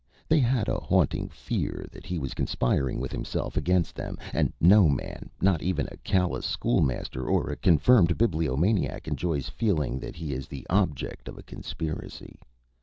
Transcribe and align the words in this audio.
They 0.27 0.39
had 0.39 0.67
a 0.67 0.79
haunting 0.79 1.29
fear 1.29 1.85
that 1.91 2.07
he 2.07 2.17
was 2.17 2.33
conspiring 2.33 2.99
with 2.99 3.11
himself 3.11 3.55
against 3.55 3.93
them, 3.93 4.17
and 4.33 4.51
no 4.59 4.89
man, 4.89 5.29
not 5.39 5.61
even 5.61 5.87
a 5.91 5.97
callous 5.97 6.43
school 6.43 6.81
master 6.81 7.27
or 7.27 7.51
a 7.51 7.55
confirmed 7.55 8.17
bibliomaniac, 8.17 9.07
enjoys 9.07 9.47
feeling 9.47 9.99
that 9.99 10.15
he 10.15 10.33
is 10.33 10.47
the 10.47 10.65
object 10.71 11.27
of 11.27 11.37
a 11.37 11.43
conspiracy. 11.43 12.39